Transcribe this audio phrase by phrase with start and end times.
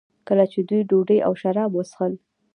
[0.27, 2.13] کله چې دوی ډوډۍ او شراب وڅښل.